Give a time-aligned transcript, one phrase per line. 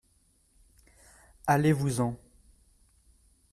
[1.45, 2.17] Allez-vous-en.